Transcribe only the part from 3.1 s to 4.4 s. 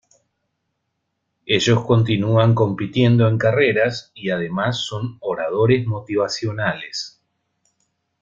en carreras y